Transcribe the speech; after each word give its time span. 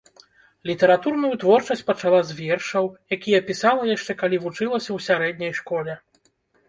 Літаратурную 0.69 1.29
творчасць 1.43 1.83
пачала 1.89 2.21
з 2.29 2.39
вершаў, 2.39 2.85
якія 3.17 3.43
пісала 3.51 3.83
яшчэ 3.95 4.11
калі 4.23 4.37
вучылася 4.47 4.85
ў 4.97 4.99
сярэдняй 5.09 5.53
школе. 5.59 5.93